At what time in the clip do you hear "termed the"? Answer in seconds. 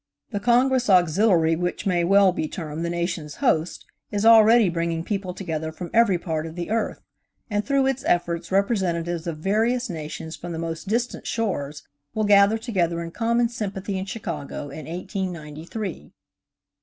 2.47-2.89